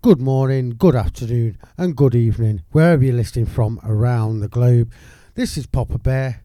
good 0.00 0.20
morning, 0.20 0.70
good 0.70 0.94
afternoon, 0.94 1.58
and 1.76 1.96
good 1.96 2.14
evening, 2.14 2.62
wherever 2.70 3.04
you're 3.04 3.14
listening 3.14 3.46
from 3.46 3.80
around 3.82 4.38
the 4.38 4.48
globe. 4.48 4.92
This 5.34 5.56
is 5.56 5.66
Poppa 5.66 5.98
Bear, 5.98 6.44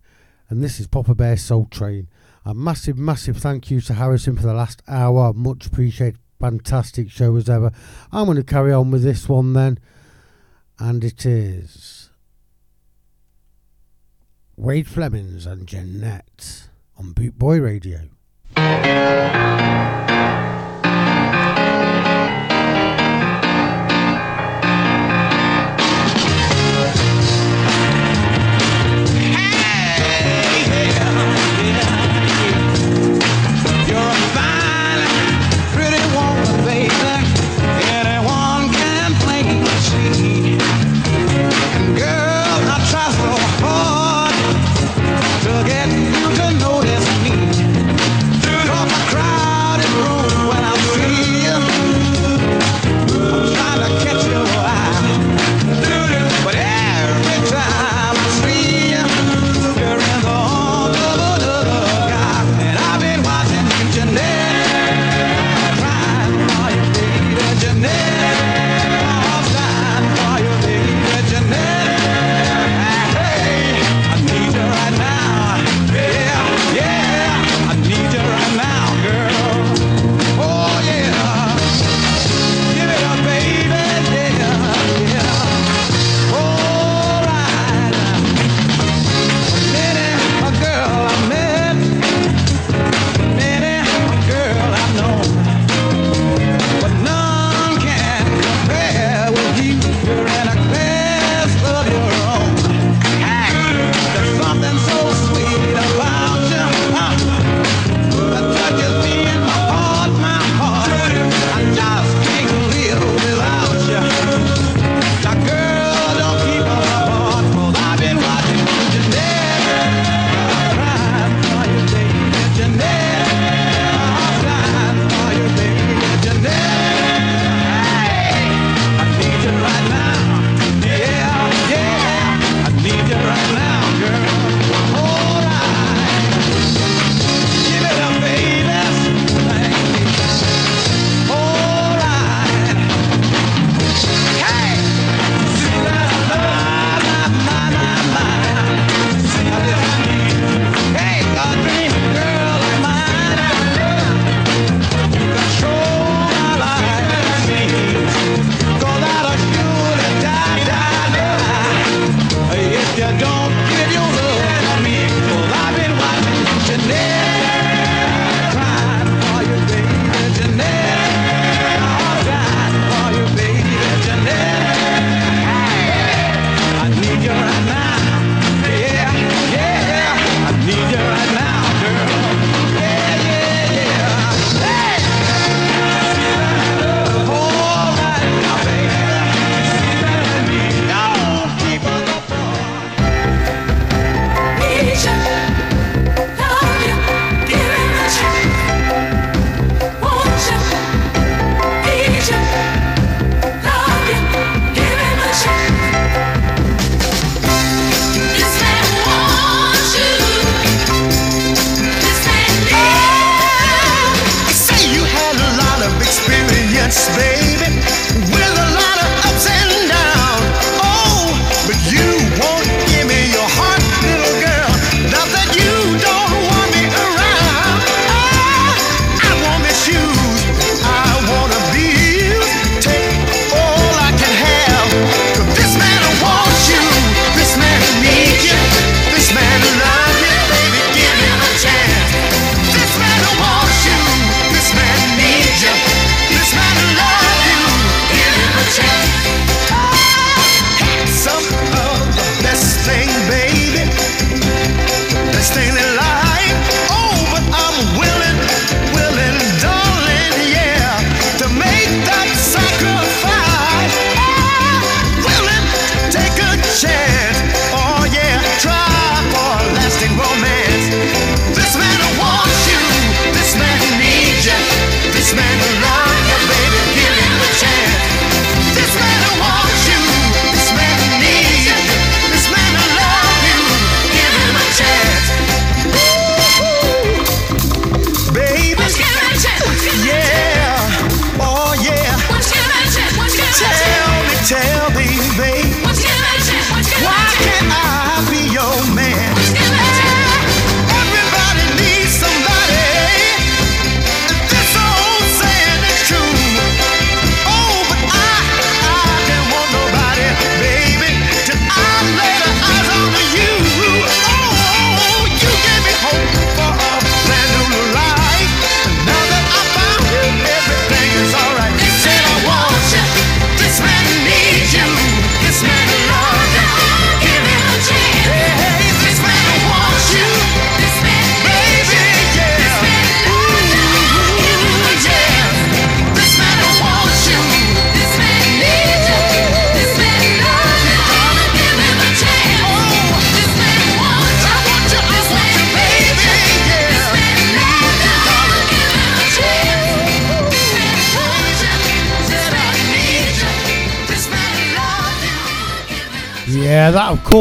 and 0.49 0.63
this 0.63 0.79
is 0.79 0.87
Poppa 0.87 1.13
Bear 1.13 1.37
Soul 1.37 1.67
Train. 1.69 2.07
A 2.45 2.55
massive, 2.55 2.97
massive 2.97 3.37
thank 3.37 3.69
you 3.69 3.79
to 3.81 3.93
Harrison 3.93 4.35
for 4.35 4.47
the 4.47 4.53
last 4.53 4.81
hour. 4.87 5.33
Much 5.33 5.67
appreciated. 5.67 6.19
Fantastic 6.39 7.09
show 7.09 7.35
as 7.37 7.47
ever. 7.47 7.71
I'm 8.11 8.25
going 8.25 8.37
to 8.37 8.43
carry 8.43 8.73
on 8.73 8.91
with 8.91 9.03
this 9.03 9.29
one 9.29 9.53
then, 9.53 9.79
and 10.79 11.03
it 11.03 11.25
is 11.25 12.09
Wade 14.57 14.87
Flemons 14.87 15.45
and 15.45 15.67
Jeanette 15.67 16.69
on 16.97 17.13
Bootboy 17.13 17.61
Radio. 17.61 18.09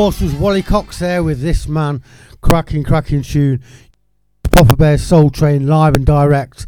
Course 0.02 0.20
was 0.20 0.34
Wally 0.34 0.62
Cox 0.62 0.99
there 0.99 1.22
with 1.22 1.43
this 1.43 1.69
man, 1.69 2.02
cracking, 2.40 2.82
cracking 2.82 3.22
tune. 3.22 3.62
Poppa 4.50 4.75
Bear 4.75 4.99
Soul 4.99 5.31
Train 5.31 5.69
live 5.69 5.94
and 5.94 6.04
direct 6.04 6.66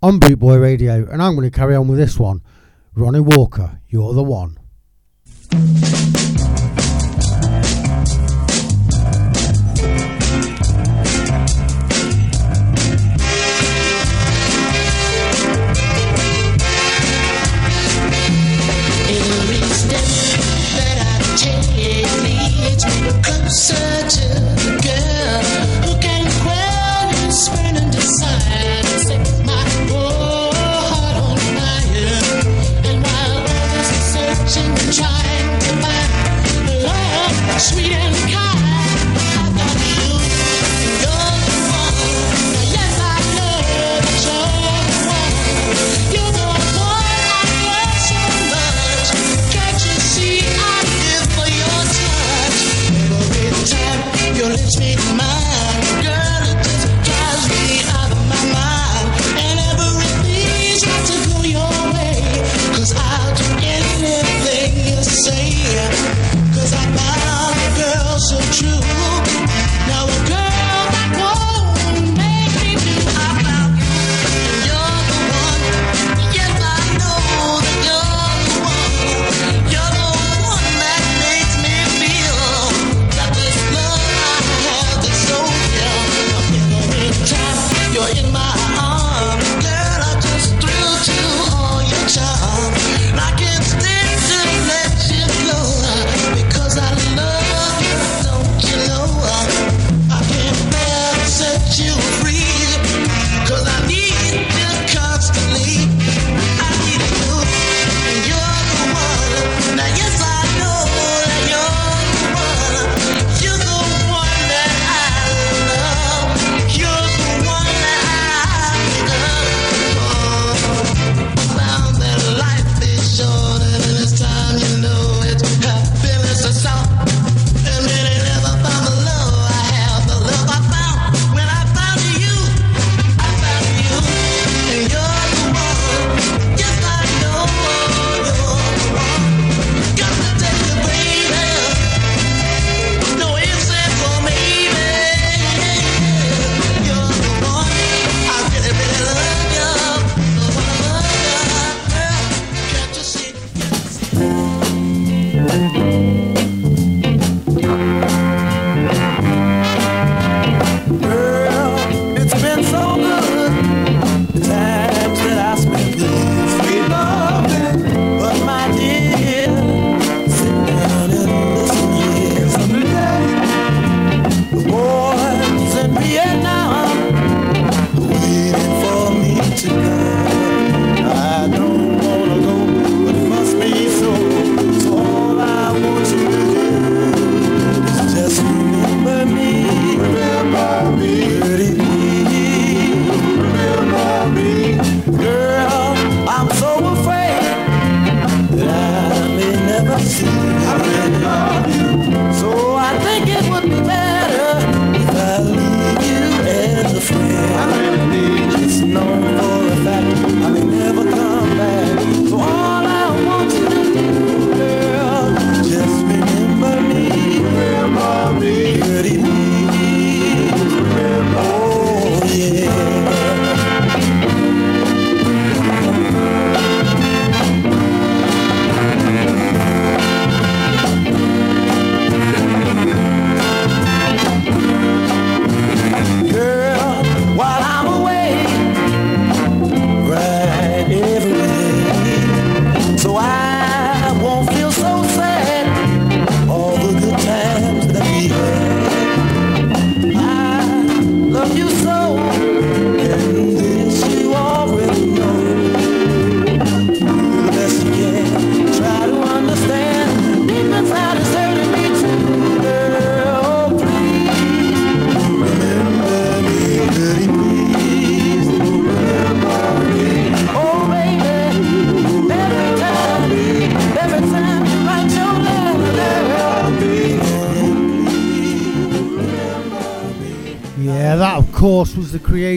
on 0.00 0.20
Bootboy 0.20 0.62
Radio, 0.62 1.04
and 1.10 1.20
I'm 1.20 1.34
going 1.34 1.50
to 1.50 1.58
carry 1.58 1.74
on 1.74 1.88
with 1.88 1.98
this 1.98 2.16
one. 2.16 2.42
Ronnie 2.94 3.18
Walker, 3.18 3.80
you're 3.88 4.14
the 4.14 4.22
one. 4.22 4.56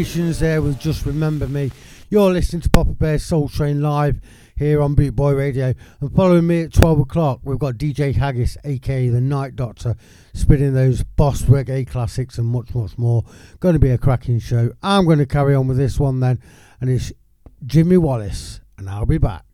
The 0.04 0.34
there 0.39 0.62
with 0.62 0.80
Just 0.80 1.08
Remember 1.08 1.48
Me. 1.48 1.72
You're 2.12 2.32
listening 2.32 2.62
to 2.62 2.70
Poppa 2.70 2.92
Bear 2.92 3.18
Soul 3.18 3.50
Train 3.50 3.82
live 3.82 4.22
here 4.56 4.80
on 4.80 4.94
Boot 4.94 5.16
Boy 5.16 5.34
Radio. 5.34 5.74
And 6.00 6.16
following 6.16 6.46
me 6.46 6.62
at 6.62 6.74
12 6.74 7.00
o'clock, 7.00 7.39
we've 7.44 7.58
got 7.58 7.77
DJ 7.77 8.16
Haggis, 8.16 8.58
aka 8.63 9.10
the 9.10 9.20
Night 9.20 9.56
Doctor, 9.56 9.96
spinning 10.36 10.75
those 10.75 11.01
boss 11.01 11.42
reggae 11.44 11.88
classics 11.88 12.38
and 12.38 12.46
much, 12.46 12.75
much 12.75 12.96
more. 13.00 13.24
Going 13.60 13.74
to 13.74 13.80
be 13.80 13.89
a 13.89 13.98
cracking 13.98 14.38
show. 14.38 14.72
I'm 14.84 15.06
going 15.06 15.18
to 15.18 15.25
carry 15.25 15.56
on 15.56 15.68
with 15.68 15.77
this 15.77 16.00
one 16.00 16.20
then, 16.20 16.44
and 16.80 16.92
it's 16.92 17.12
Jimmy 17.66 17.98
Wallace, 17.98 18.62
and 18.77 18.88
I'll 18.88 19.08
be 19.08 19.18
back. 19.18 19.47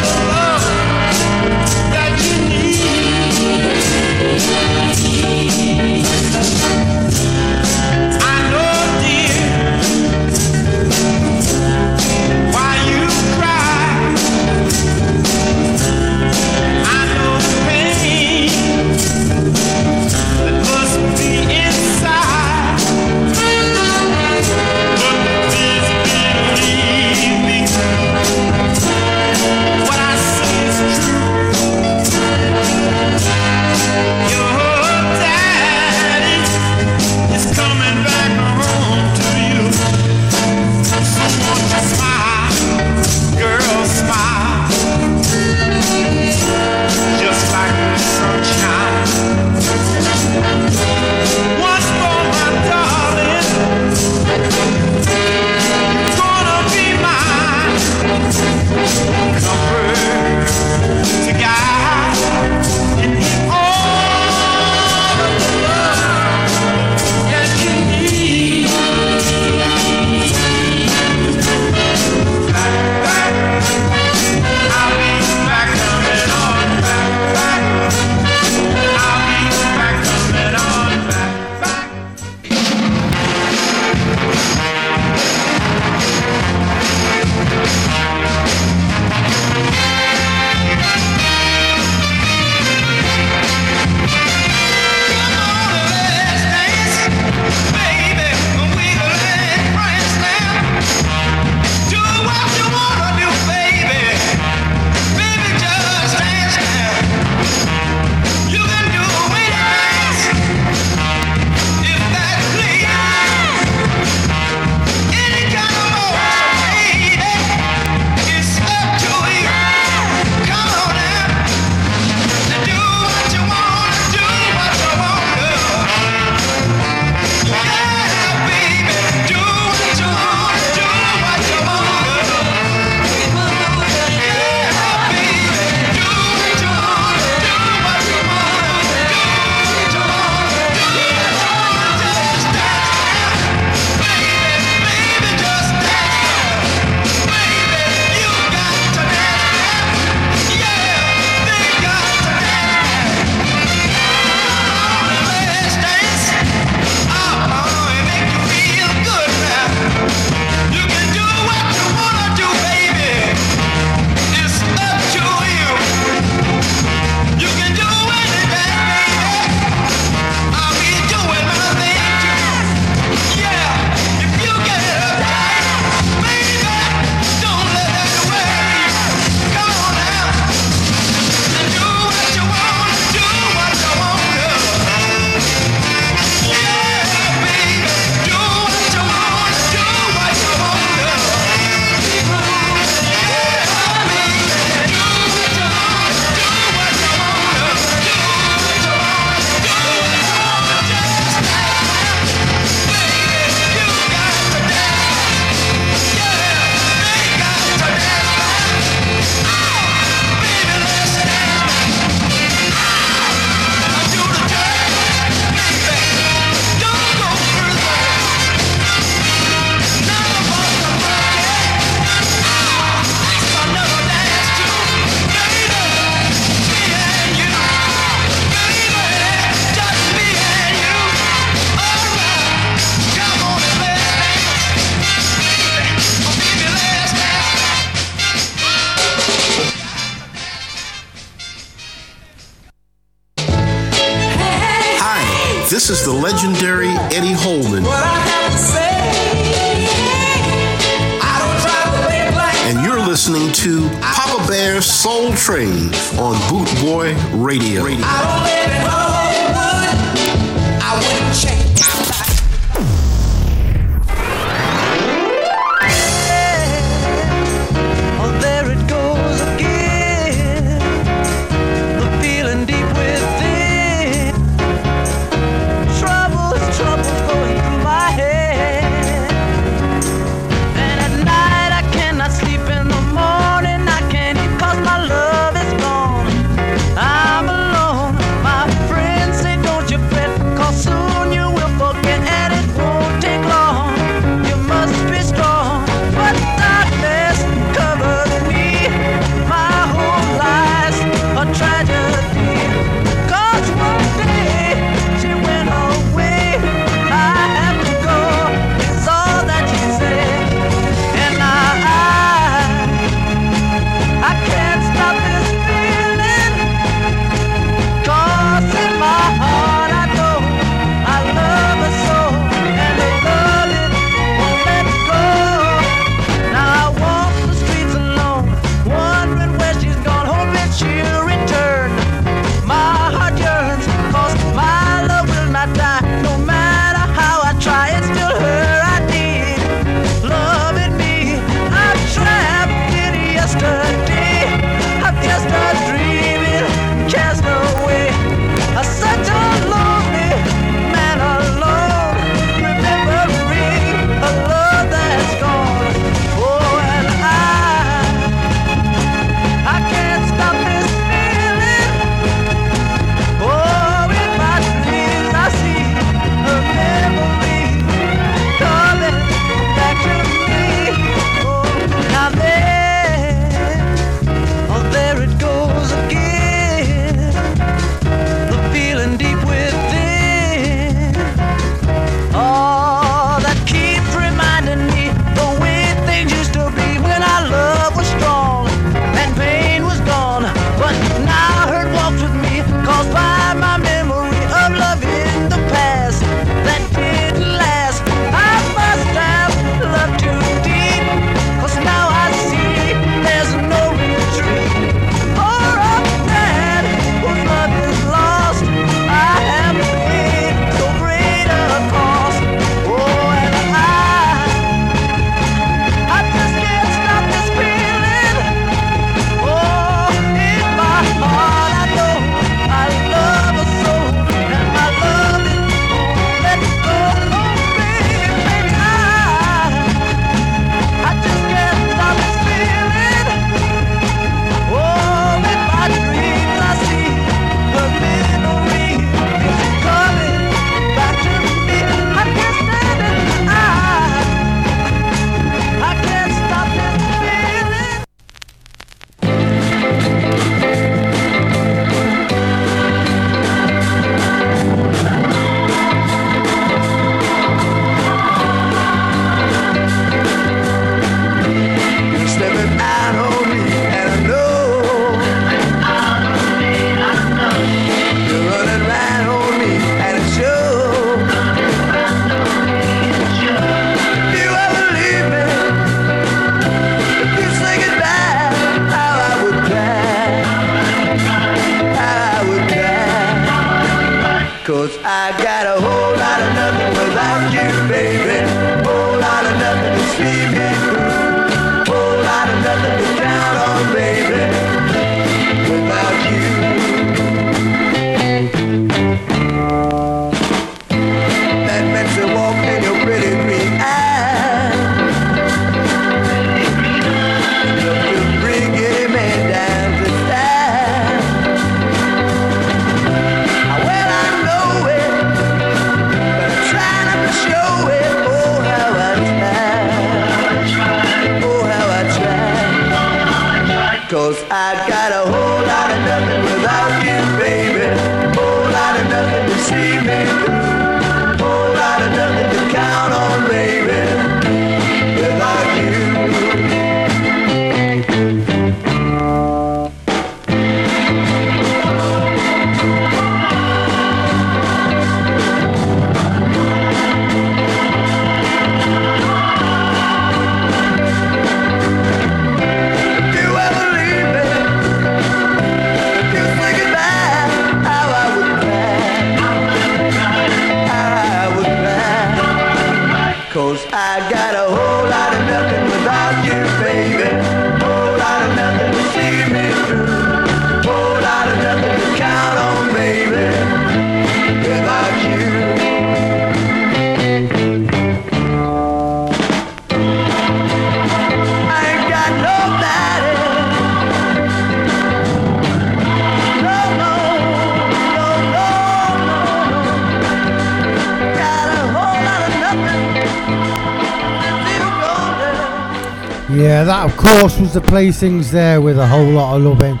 to 597.80 597.86
play 597.86 598.10
things 598.10 598.50
there 598.50 598.80
with 598.80 598.98
a 598.98 599.06
whole 599.06 599.30
lot 599.30 599.56
of 599.56 599.62
loving. 599.62 600.00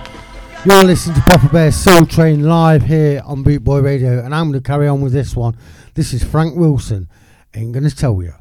You're 0.64 0.82
listening 0.84 1.16
to 1.16 1.22
Poppa 1.22 1.48
Bear 1.48 1.70
Soul 1.70 2.06
Train 2.06 2.42
live 2.42 2.82
here 2.82 3.22
on 3.24 3.42
Boot 3.42 3.62
Boy 3.62 3.80
Radio, 3.80 4.24
and 4.24 4.34
I'm 4.34 4.50
going 4.50 4.60
to 4.60 4.66
carry 4.66 4.88
on 4.88 5.00
with 5.00 5.12
this 5.12 5.36
one. 5.36 5.56
This 5.94 6.12
is 6.12 6.24
Frank 6.24 6.56
Wilson. 6.56 7.08
Ain't 7.54 7.72
going 7.72 7.88
to 7.88 7.94
tell 7.94 8.20
you. 8.22 8.32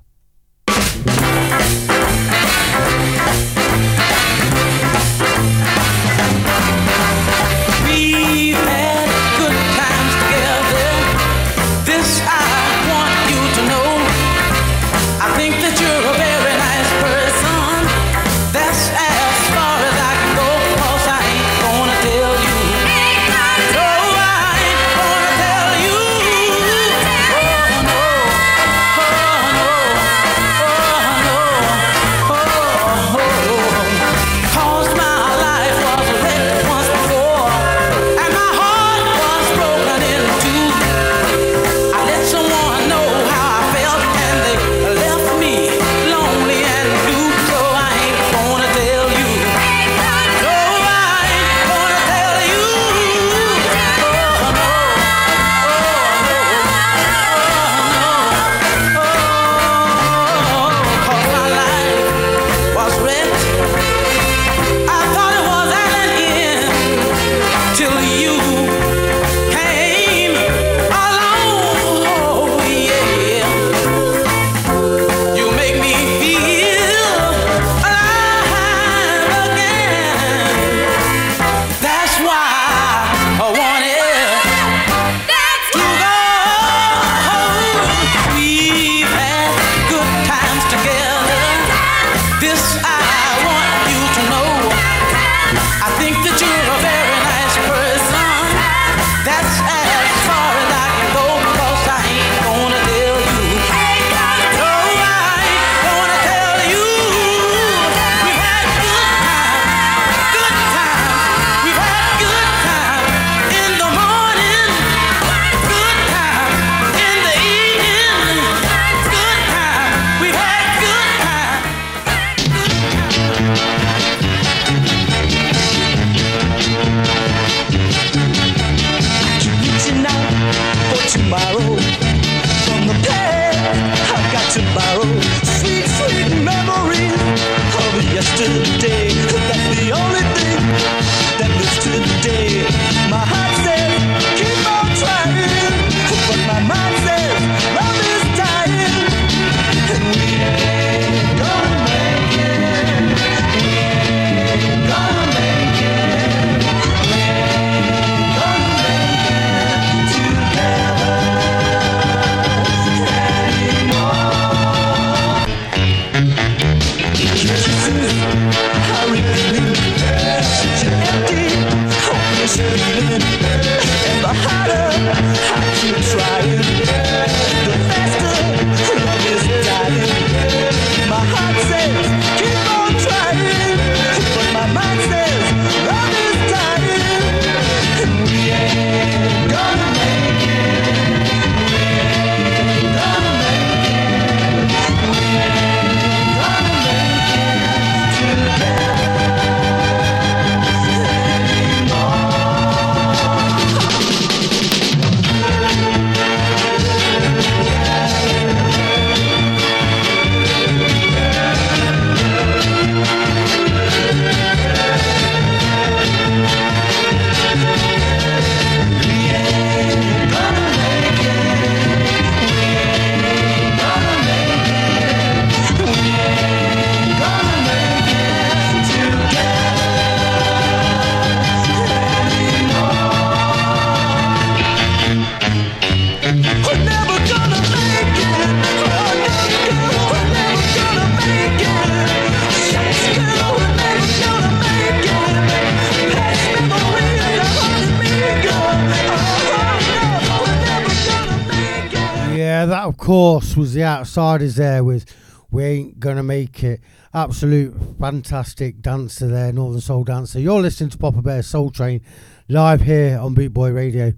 course, 253.08 253.56
was 253.56 253.74
the 253.74 253.86
outsiders 253.86 254.58
there 254.58 254.84
with 254.84 255.06
We 255.50 255.64
Ain't 255.64 255.98
Gonna 255.98 256.24
Make 256.24 256.62
It. 256.62 256.82
Absolute 257.14 257.74
fantastic 257.98 258.82
dancer 258.82 259.30
there, 259.30 259.54
Northern 259.54 259.80
Soul 259.80 260.04
Dancer. 260.04 260.42
You're 260.42 260.62
listening 260.62 260.90
to 260.90 260.98
Poppa 260.98 261.22
Bear 261.22 261.42
Soul 261.42 261.72
Train 261.72 262.02
live 262.50 262.82
here 262.82 263.18
on 263.18 263.34
Boot 263.34 263.54
Boy 263.54 263.72
Radio. 263.72 264.12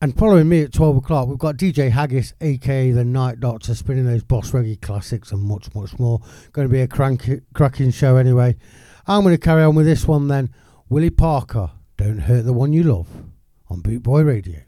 And 0.00 0.16
following 0.16 0.48
me 0.48 0.62
at 0.62 0.72
12 0.72 0.98
o'clock, 0.98 1.26
we've 1.26 1.38
got 1.38 1.56
DJ 1.56 1.90
Haggis, 1.90 2.34
aka 2.40 2.92
The 2.92 3.04
Night 3.04 3.40
Doctor, 3.40 3.74
spinning 3.74 4.06
those 4.06 4.22
boss 4.22 4.52
reggae 4.52 4.80
classics 4.80 5.32
and 5.32 5.42
much, 5.42 5.74
much 5.74 5.98
more. 5.98 6.20
Going 6.52 6.68
to 6.68 6.72
be 6.72 6.82
a 6.82 6.86
cranky, 6.86 7.40
cracking 7.52 7.90
show 7.90 8.16
anyway. 8.16 8.54
I'm 9.08 9.24
going 9.24 9.34
to 9.34 9.40
carry 9.40 9.64
on 9.64 9.74
with 9.74 9.86
this 9.86 10.06
one 10.06 10.28
then. 10.28 10.50
Willie 10.88 11.10
Parker, 11.10 11.72
Don't 11.96 12.20
Hurt 12.20 12.44
the 12.44 12.52
One 12.52 12.72
You 12.72 12.84
Love 12.84 13.08
on 13.68 13.80
Boot 13.80 14.04
Boy 14.04 14.22
Radio. 14.22 14.60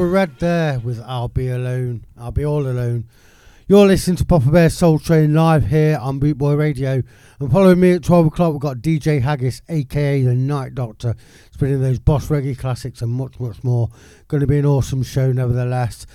Papa 0.00 0.08
Red 0.08 0.38
there 0.38 0.78
with 0.78 0.98
I'll 1.04 1.28
Be 1.28 1.48
Alone, 1.48 2.06
I'll 2.18 2.32
Be 2.32 2.42
All 2.42 2.66
Alone. 2.66 3.04
You're 3.68 3.84
listening 3.84 4.16
to 4.16 4.24
Poppa 4.24 4.50
Bear 4.50 4.70
Soul 4.70 4.98
Train 4.98 5.34
live 5.34 5.66
here 5.66 5.98
on 6.00 6.18
Bootboy 6.18 6.56
Radio. 6.56 7.02
And 7.38 7.52
following 7.52 7.80
me 7.80 7.92
at 7.92 8.02
12 8.04 8.28
o'clock, 8.28 8.52
we've 8.52 8.62
got 8.62 8.78
DJ 8.78 9.20
Haggis, 9.20 9.60
aka 9.68 10.22
The 10.22 10.34
Night 10.34 10.74
Doctor, 10.74 11.16
spinning 11.50 11.82
those 11.82 11.98
boss 11.98 12.28
reggae 12.28 12.56
classics 12.58 13.02
and 13.02 13.12
much, 13.12 13.38
much 13.38 13.62
more. 13.62 13.90
Going 14.26 14.40
to 14.40 14.46
be 14.46 14.58
an 14.58 14.64
awesome 14.64 15.02
show, 15.02 15.32
nevertheless. 15.32 16.06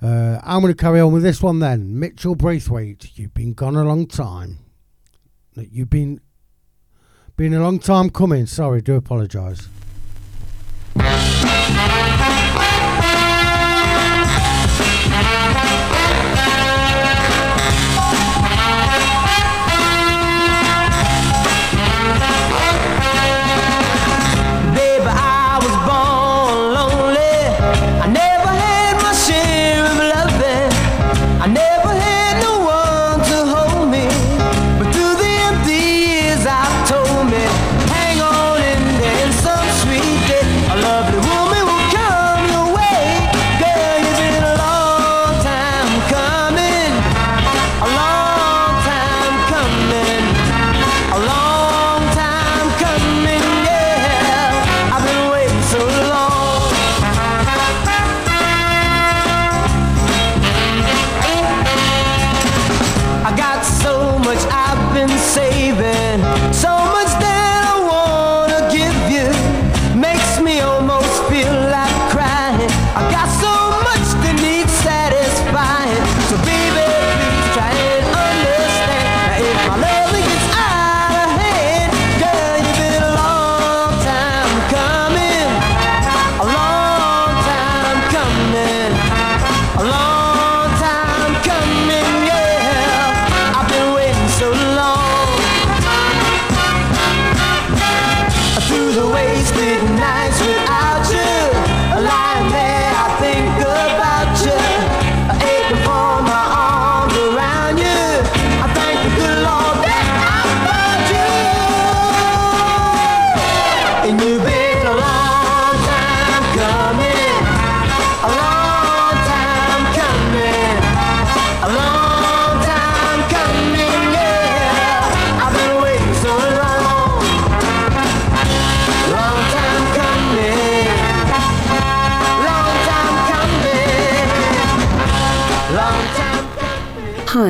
Uh, 0.00 0.40
I'm 0.42 0.62
going 0.62 0.72
to 0.72 0.82
carry 0.82 1.00
on 1.00 1.12
with 1.12 1.22
this 1.22 1.42
one 1.42 1.58
then. 1.58 2.00
Mitchell 2.00 2.36
Braithwaite, 2.36 3.18
you've 3.18 3.34
been 3.34 3.52
gone 3.52 3.76
a 3.76 3.84
long 3.84 4.06
time. 4.06 4.60
You've 5.56 5.90
been 5.90 6.22
been 7.36 7.52
a 7.52 7.60
long 7.60 7.80
time 7.80 8.08
coming. 8.08 8.46
Sorry, 8.46 8.80
do 8.80 8.94
apologise. 8.94 9.68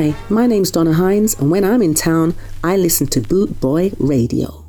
Hi, 0.07 0.15
my 0.29 0.47
name's 0.47 0.71
Donna 0.71 0.93
Hines, 0.93 1.35
and 1.35 1.51
when 1.51 1.65
I'm 1.65 1.83
in 1.83 1.93
town, 1.93 2.37
I 2.63 2.77
listen 2.77 3.09
to 3.09 3.21
Boot 3.21 3.61
Boy 3.61 3.91
Radio. 3.99 4.66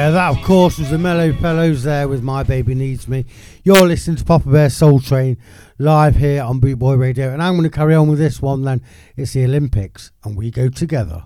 Yeah, 0.00 0.12
that 0.12 0.38
of 0.38 0.42
course 0.42 0.78
was 0.78 0.88
the 0.88 0.96
Mellow 0.96 1.30
Fellows 1.34 1.82
there 1.82 2.08
with 2.08 2.22
My 2.22 2.42
Baby 2.42 2.74
Needs 2.74 3.06
Me. 3.06 3.26
You're 3.64 3.86
listening 3.86 4.16
to 4.16 4.24
Poppa 4.24 4.48
Bear 4.48 4.70
Soul 4.70 4.98
Train 4.98 5.36
live 5.78 6.16
here 6.16 6.42
on 6.42 6.58
Bootboy 6.58 6.98
Radio, 6.98 7.34
and 7.34 7.42
I'm 7.42 7.52
going 7.52 7.68
to 7.68 7.76
carry 7.76 7.94
on 7.94 8.08
with 8.08 8.18
this 8.18 8.40
one 8.40 8.62
then. 8.62 8.80
It's 9.14 9.34
the 9.34 9.44
Olympics, 9.44 10.10
and 10.24 10.38
we 10.38 10.50
go 10.50 10.70
together. 10.70 11.24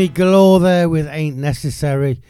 Jimmy 0.00 0.14
Galore 0.14 0.60
there 0.60 0.88
with 0.88 1.06
Ain't 1.08 1.36
Necessary. 1.36 2.22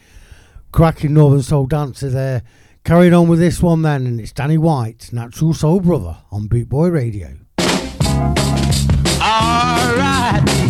Cracking 0.72 1.14
Northern 1.14 1.40
Soul 1.40 1.66
Dancer 1.66 2.10
there. 2.10 2.42
Carried 2.82 3.12
on 3.12 3.28
with 3.28 3.38
this 3.38 3.62
one 3.62 3.82
then, 3.82 4.08
and 4.08 4.20
it's 4.20 4.32
Danny 4.32 4.58
White, 4.58 5.12
Natural 5.12 5.54
Soul 5.54 5.78
Brother, 5.78 6.18
on 6.32 6.48
Boot 6.48 6.68
Boy 6.68 6.88
Radio. 6.88 7.28
All 7.60 7.66
right. 9.94 10.69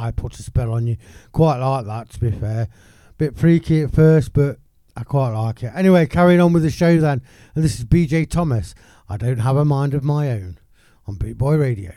I 0.00 0.10
put 0.10 0.38
a 0.38 0.42
spell 0.42 0.72
on 0.72 0.86
you. 0.86 0.96
Quite 1.32 1.58
like 1.58 1.84
that, 1.86 2.10
to 2.10 2.20
be 2.20 2.30
fair. 2.30 2.68
Bit 3.18 3.36
freaky 3.36 3.82
at 3.82 3.92
first, 3.92 4.32
but 4.32 4.58
I 4.96 5.02
quite 5.04 5.30
like 5.30 5.62
it. 5.62 5.72
Anyway, 5.74 6.06
carrying 6.06 6.40
on 6.40 6.52
with 6.52 6.62
the 6.62 6.70
show 6.70 6.98
then. 6.98 7.22
And 7.54 7.62
this 7.62 7.78
is 7.78 7.84
BJ 7.84 8.28
Thomas. 8.28 8.74
I 9.08 9.16
don't 9.16 9.38
have 9.38 9.56
a 9.56 9.64
mind 9.64 9.94
of 9.94 10.02
my 10.02 10.30
own 10.30 10.58
on 11.06 11.16
Boot 11.16 11.36
Boy 11.36 11.56
Radio. 11.56 11.92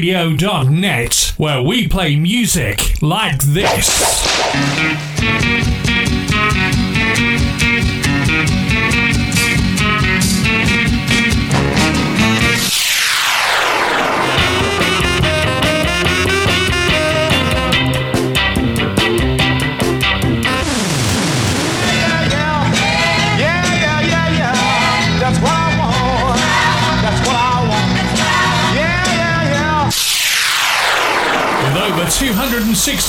radio.net, 0.00 1.34
where 1.36 1.60
we 1.62 1.86
play 1.86 2.16
music 2.16 3.02
like 3.02 3.42
this. 3.42 4.30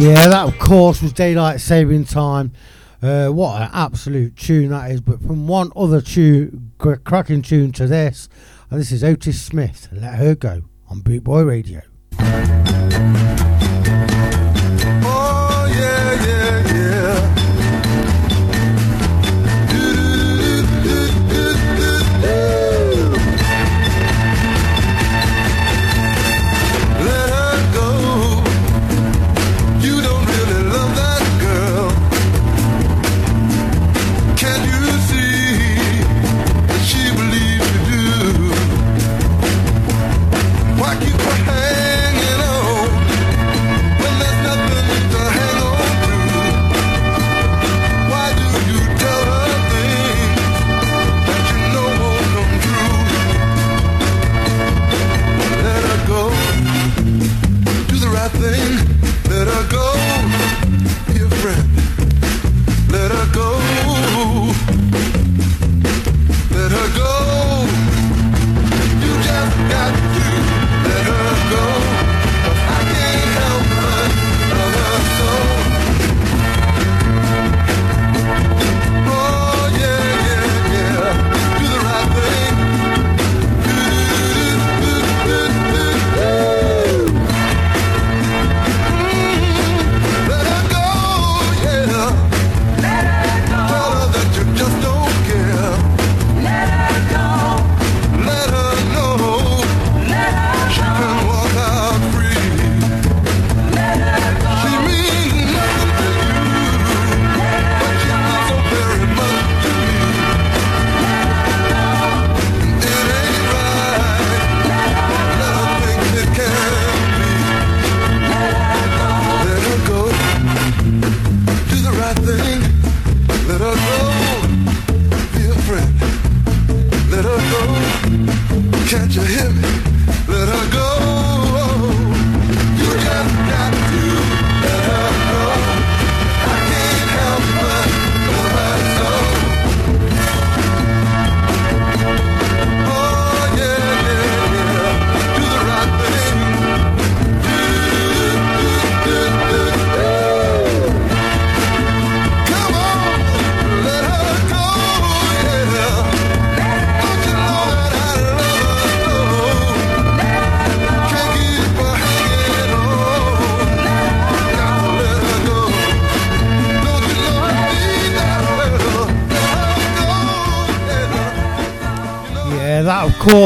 Yeah, 0.00 0.28
that 0.28 0.48
of 0.48 0.58
course 0.58 1.02
was 1.02 1.12
Daylight 1.12 1.60
Saving 1.60 2.06
Time. 2.06 2.52
Uh, 3.02 3.28
what 3.28 3.60
an 3.60 3.68
absolute 3.74 4.34
tune 4.34 4.70
that 4.70 4.90
is. 4.90 5.02
But 5.02 5.20
from 5.20 5.46
one 5.46 5.70
other 5.76 6.00
tune, 6.00 6.72
cracking 6.78 7.42
tune 7.42 7.72
to 7.72 7.86
this, 7.86 8.30
and 8.70 8.80
this 8.80 8.92
is 8.92 9.04
Otis 9.04 9.42
Smith, 9.42 9.88
Let 9.92 10.14
Her 10.14 10.34
Go 10.34 10.62
on 10.88 11.00
Boot 11.00 11.22
Boy 11.22 11.42
Radio. 11.42 11.82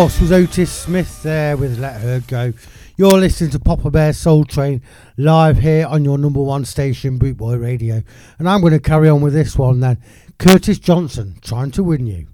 course, 0.05 0.21
was 0.21 0.33
Otis 0.33 0.71
Smith 0.71 1.23
there 1.23 1.57
with 1.57 1.79
Let 1.79 1.99
Her 2.03 2.21
Go. 2.21 2.53
You're 2.99 3.19
listening 3.19 3.49
to 3.53 3.59
Poppa 3.59 3.91
Bear 3.91 4.13
Soul 4.13 4.45
Train 4.45 4.83
live 5.17 5.61
here 5.61 5.87
on 5.87 6.05
your 6.05 6.19
number 6.19 6.43
one 6.43 6.67
station, 6.67 7.17
Boot 7.17 7.39
Boy 7.39 7.57
Radio. 7.57 8.03
And 8.39 8.47
I'm 8.47 8.61
going 8.61 8.75
to 8.75 8.81
carry 8.81 9.09
on 9.09 9.23
with 9.23 9.33
this 9.33 9.57
one 9.57 9.81
then. 9.81 9.97
Curtis 10.39 10.79
Johnson, 10.79 11.39
trying 11.41 11.71
to 11.71 11.83
win 11.83 12.07
you. 12.07 12.27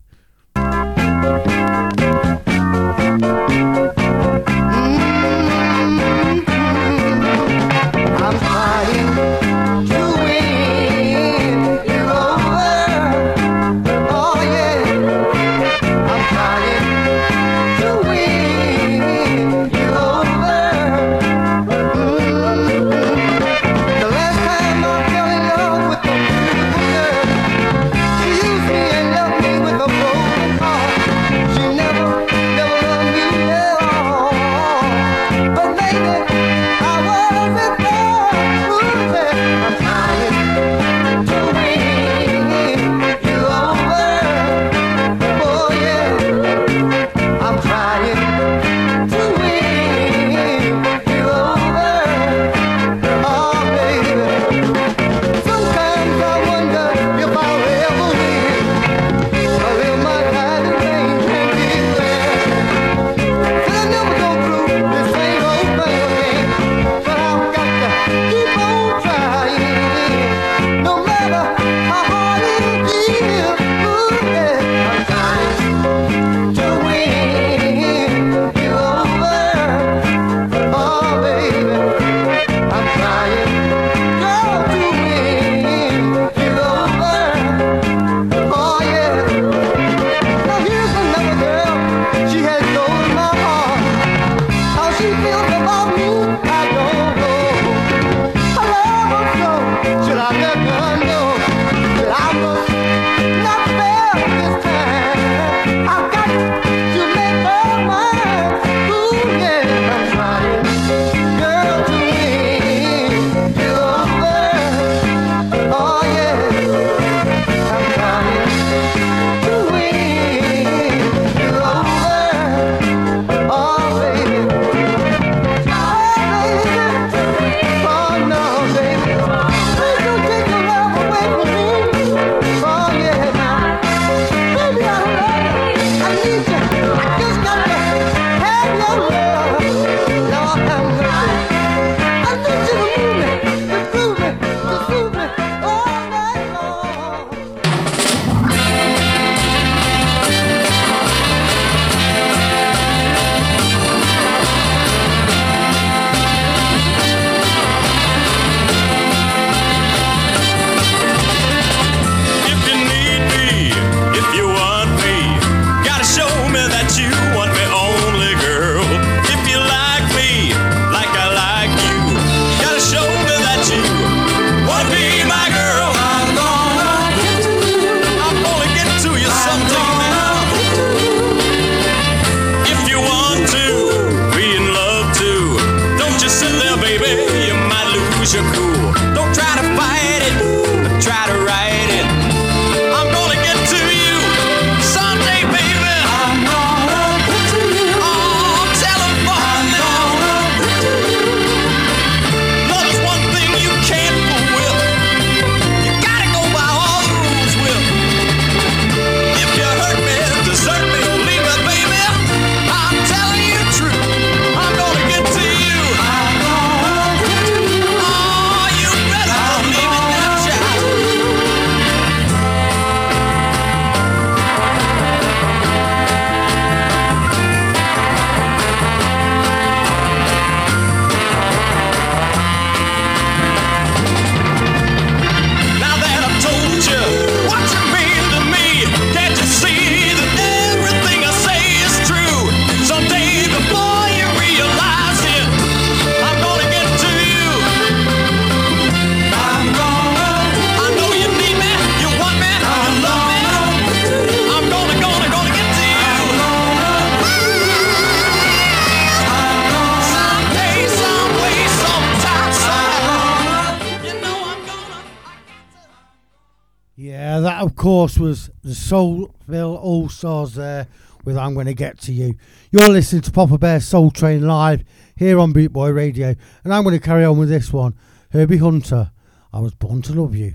Course 268.00 268.18
was 268.18 268.50
the 268.62 268.70
Soulville 268.70 269.78
All 269.78 270.08
Stars 270.08 270.54
there 270.54 270.86
with 271.22 271.36
I'm 271.36 271.54
Gonna 271.54 271.74
Get 271.74 272.00
to 272.00 272.14
You. 272.14 272.34
You're 272.70 272.88
listening 272.88 273.20
to 273.20 273.30
Poppa 273.30 273.58
Bear 273.58 273.78
Soul 273.78 274.10
Train 274.10 274.46
live 274.46 274.84
here 275.14 275.38
on 275.38 275.52
Boot 275.52 275.70
Boy 275.70 275.90
Radio, 275.90 276.34
and 276.64 276.72
I'm 276.72 276.82
going 276.82 276.98
to 276.98 277.06
carry 277.06 277.26
on 277.26 277.36
with 277.36 277.50
this 277.50 277.74
one. 277.74 277.94
Herbie 278.32 278.56
Hunter, 278.56 279.10
I 279.52 279.60
was 279.60 279.74
born 279.74 280.00
to 280.00 280.14
love 280.14 280.34
you. 280.34 280.54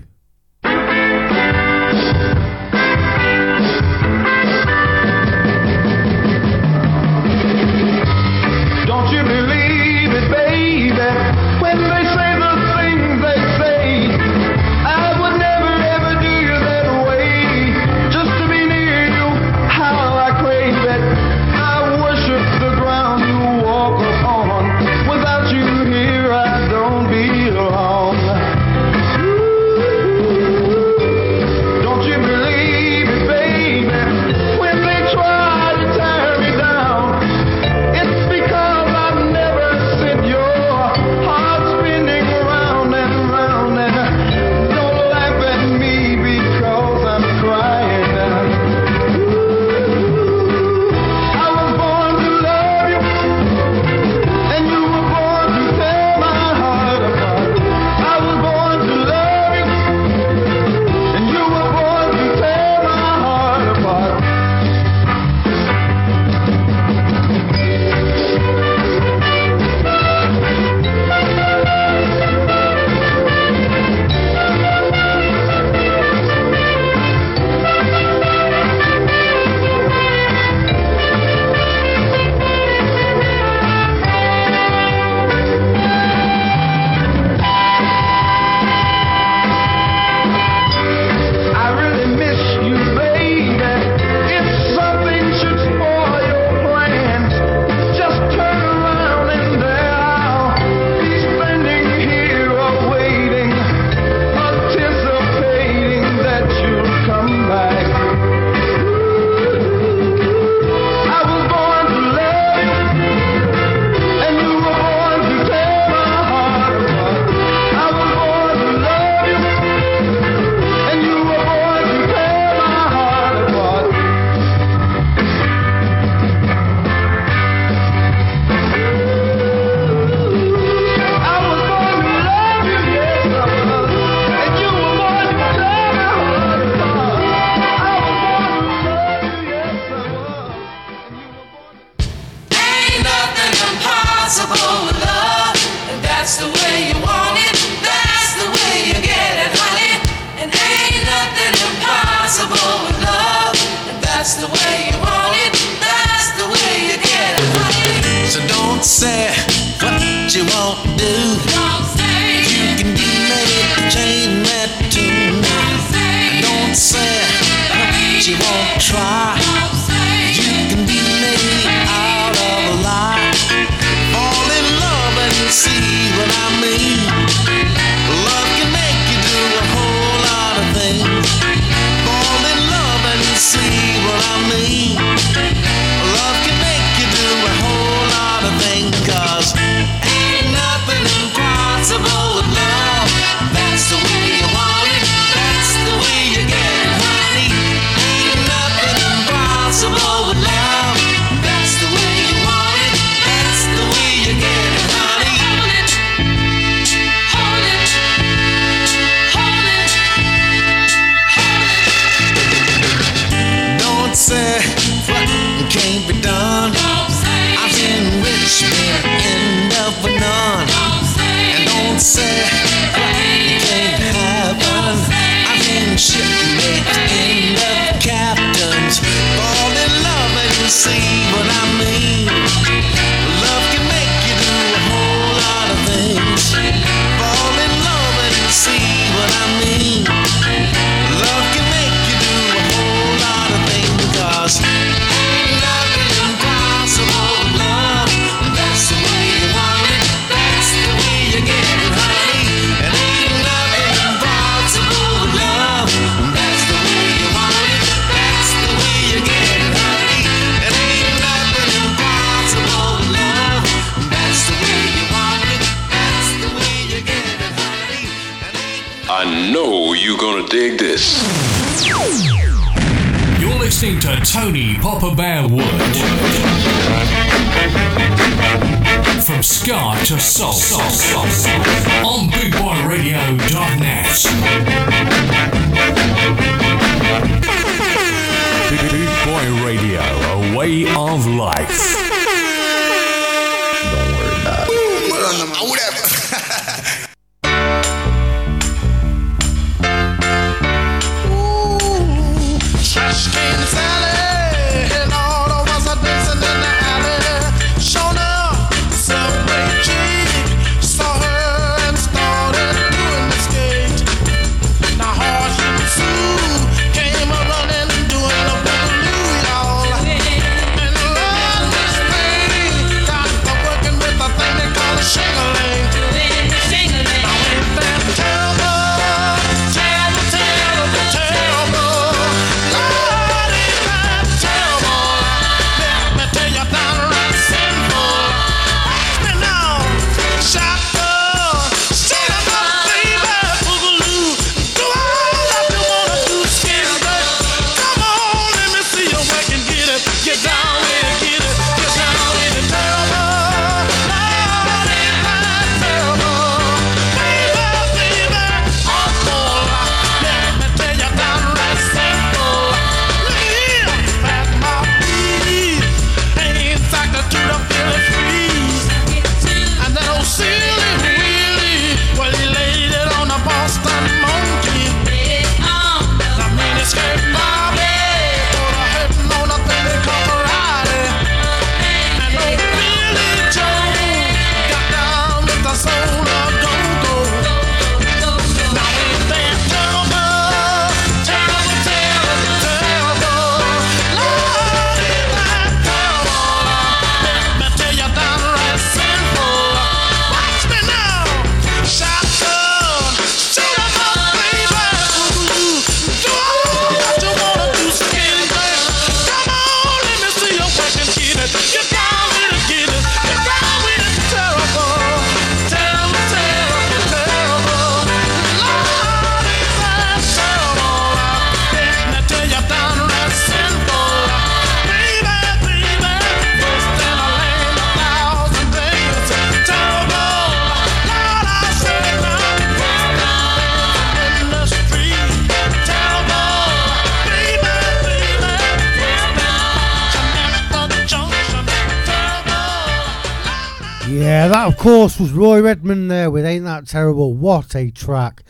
Course 444.86 445.18
was 445.18 445.32
Roy 445.32 445.62
Redmond 445.62 446.12
there 446.12 446.30
with 446.30 446.46
Ain't 446.46 446.64
That 446.64 446.86
Terrible. 446.86 447.34
What 447.34 447.74
a 447.74 447.90
track. 447.90 448.44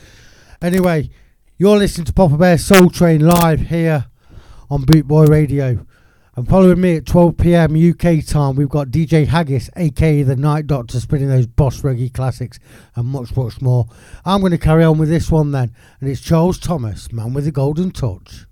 Anyway, 0.60 1.08
you're 1.56 1.78
listening 1.78 2.04
to 2.04 2.12
Poppa 2.12 2.36
Bear 2.36 2.58
Soul 2.58 2.90
Train 2.90 3.22
live 3.22 3.58
here 3.60 4.08
on 4.68 4.82
Boot 4.82 5.08
Boy 5.08 5.24
Radio. 5.24 5.86
And 6.36 6.46
following 6.46 6.82
me 6.82 6.96
at 6.96 7.06
12 7.06 7.38
pm 7.38 7.74
UK 7.74 8.22
time, 8.22 8.54
we've 8.54 8.68
got 8.68 8.88
DJ 8.88 9.26
Haggis, 9.26 9.70
aka 9.76 10.22
the 10.24 10.36
Night 10.36 10.66
Doctor, 10.66 11.00
spinning 11.00 11.30
those 11.30 11.46
boss 11.46 11.80
reggae 11.80 12.12
classics 12.12 12.58
and 12.94 13.06
much, 13.06 13.34
much 13.34 13.62
more. 13.62 13.86
I'm 14.26 14.40
going 14.40 14.52
to 14.52 14.58
carry 14.58 14.84
on 14.84 14.98
with 14.98 15.08
this 15.08 15.30
one 15.30 15.52
then, 15.52 15.74
and 16.02 16.10
it's 16.10 16.20
Charles 16.20 16.58
Thomas, 16.58 17.10
Man 17.12 17.32
with 17.32 17.46
the 17.46 17.50
Golden 17.50 17.90
Touch. 17.92 18.44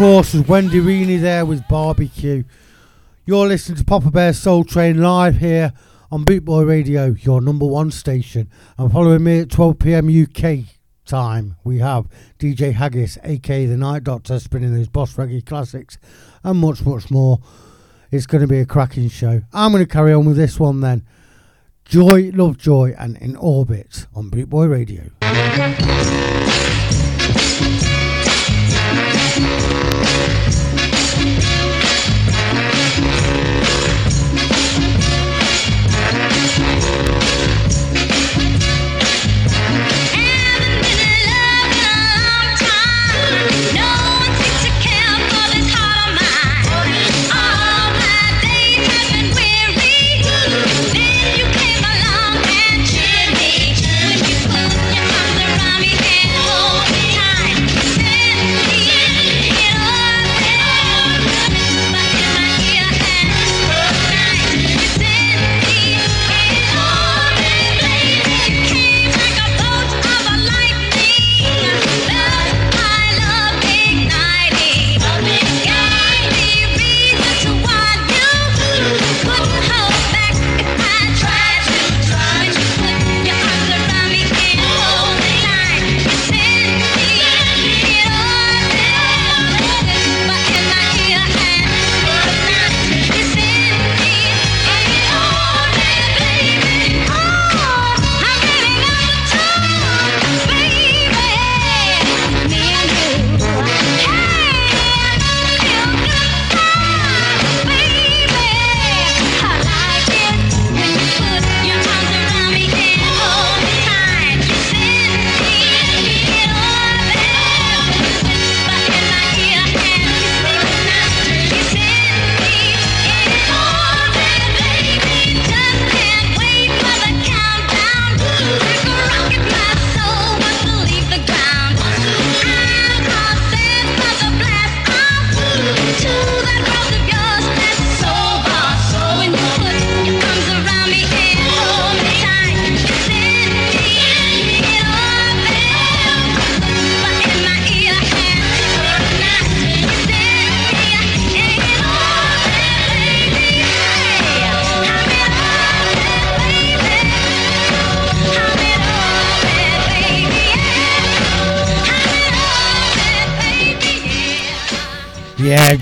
Course 0.00 0.32
was 0.32 0.48
Wendy 0.48 0.80
Rene 0.80 1.18
there 1.18 1.44
with 1.44 1.68
Barbecue. 1.68 2.44
You're 3.26 3.46
listening 3.46 3.76
to 3.76 3.84
Poppa 3.84 4.10
Bear 4.10 4.32
Soul 4.32 4.64
Train 4.64 5.02
live 5.02 5.36
here 5.36 5.74
on 6.10 6.24
Boot 6.24 6.42
Boy 6.42 6.62
Radio, 6.62 7.08
your 7.20 7.42
number 7.42 7.66
one 7.66 7.90
station. 7.90 8.48
And 8.78 8.90
following 8.90 9.22
me 9.24 9.40
at 9.40 9.50
12 9.50 9.78
pm 9.78 10.08
UK 10.08 10.60
time, 11.04 11.56
we 11.64 11.80
have 11.80 12.08
DJ 12.38 12.72
Haggis, 12.72 13.18
aka 13.24 13.66
the 13.66 13.76
Night 13.76 14.02
Doctor, 14.02 14.40
spinning 14.40 14.74
those 14.74 14.88
Boss 14.88 15.16
Reggae 15.16 15.44
classics 15.44 15.98
and 16.42 16.58
much, 16.58 16.82
much 16.82 17.10
more. 17.10 17.38
It's 18.10 18.24
going 18.24 18.40
to 18.40 18.48
be 18.48 18.60
a 18.60 18.64
cracking 18.64 19.10
show. 19.10 19.42
I'm 19.52 19.70
going 19.70 19.84
to 19.84 19.92
carry 19.92 20.14
on 20.14 20.24
with 20.24 20.38
this 20.38 20.58
one 20.58 20.80
then. 20.80 21.04
Joy, 21.84 22.30
Lovejoy, 22.32 22.94
and 22.98 23.18
In 23.18 23.36
Orbit 23.36 24.06
on 24.14 24.30
Boot 24.30 24.48
Boy 24.48 24.64
Radio. 24.64 25.10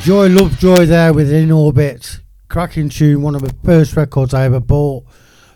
Joy 0.09 0.29
Lovejoy 0.31 0.87
there 0.87 1.13
with 1.13 1.31
In 1.31 1.53
Orbit. 1.53 2.21
Cracking 2.49 2.89
tune, 2.89 3.21
one 3.21 3.35
of 3.35 3.43
the 3.43 3.55
first 3.63 3.95
records 3.95 4.33
I 4.33 4.47
ever 4.47 4.59
bought. 4.59 5.05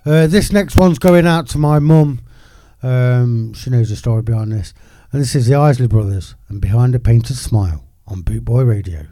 Uh, 0.05 0.27
this 0.27 0.53
next 0.53 0.77
one's 0.77 0.99
going 0.99 1.27
out 1.27 1.47
to 1.49 1.59
my 1.59 1.79
mum. 1.79 2.21
Um, 2.83 3.55
she 3.55 3.71
knows 3.71 3.89
the 3.89 3.97
story 3.97 4.21
behind 4.21 4.53
this. 4.53 4.75
And 5.11 5.23
this 5.23 5.35
is 5.35 5.47
the 5.47 5.55
Isley 5.55 5.87
Brothers 5.87 6.35
and 6.51 6.61
Behind 6.61 6.95
a 6.95 6.99
Painted 6.99 7.39
Smile 7.39 7.89
on 8.07 8.21
Boot 8.21 8.45
Boy 8.45 8.65
Radio. 8.65 9.07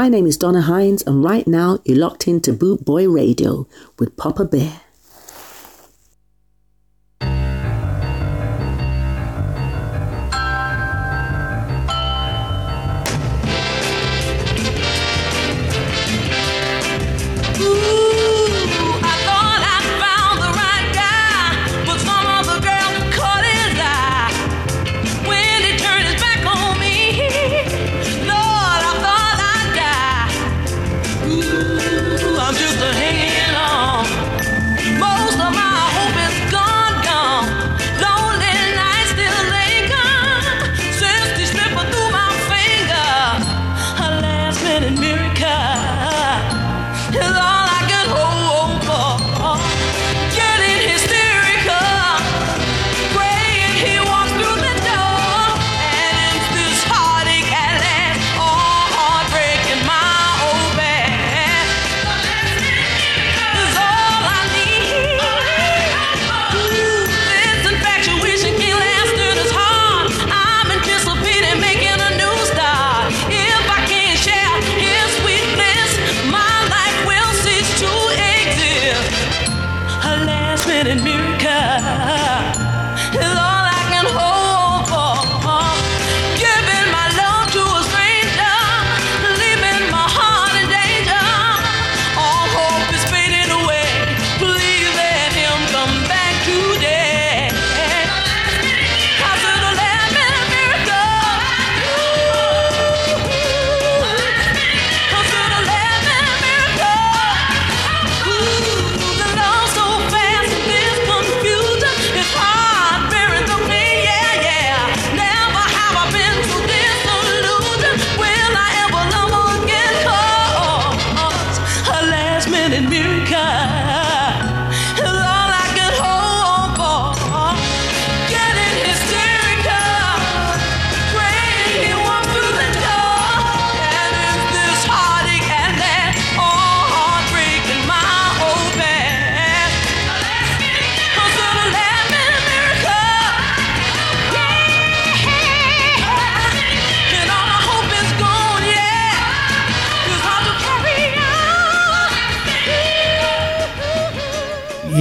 My 0.00 0.08
name 0.08 0.26
is 0.26 0.38
Donna 0.38 0.62
Hines, 0.62 1.02
and 1.02 1.22
right 1.22 1.46
now 1.46 1.78
you're 1.84 1.98
locked 1.98 2.26
into 2.26 2.54
Boot 2.54 2.86
Boy 2.86 3.06
Radio 3.06 3.68
with 3.98 4.16
Poppa 4.16 4.46
Bear. 4.46 4.79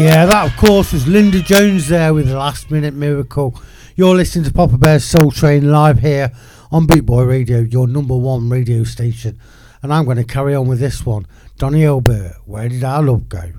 Yeah, 0.09 0.25
that 0.25 0.47
of 0.47 0.57
course 0.57 0.91
was 0.91 1.07
Linda 1.07 1.39
Jones 1.39 1.89
there 1.89 2.15
with 2.15 2.31
Last 2.31 2.71
Minute 2.71 2.95
Miracle. 2.95 3.53
You're 3.95 4.15
listening 4.15 4.43
to 4.45 4.51
Poppa 4.51 4.79
Bear's 4.79 5.03
Soul 5.03 5.29
Train 5.29 5.71
live 5.71 5.99
here 5.99 6.31
on 6.71 6.87
Boot 6.87 7.05
Boy 7.05 7.25
Radio, 7.25 7.59
your 7.59 7.87
number 7.87 8.17
one 8.17 8.49
radio 8.49 8.83
station. 8.83 9.39
And 9.83 9.93
I'm 9.93 10.05
going 10.05 10.17
to 10.17 10.23
carry 10.23 10.55
on 10.55 10.67
with 10.67 10.79
this 10.79 11.05
one. 11.05 11.27
Donny 11.59 11.85
Elbert, 11.85 12.37
Where 12.45 12.67
Did 12.67 12.83
Our 12.83 13.03
Love 13.03 13.29
Go? 13.29 13.51